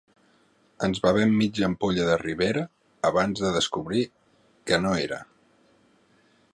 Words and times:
Ens 0.85 0.95
bevem 1.03 1.35
mitja 1.41 1.65
ampolla 1.67 2.07
de 2.09 2.15
Ribera 2.23 2.65
abans 3.13 3.45
de 3.45 3.53
descobrir 3.59 4.03
que 4.71 4.81
no 4.87 4.95
ho 4.97 4.99
era. 5.07 5.23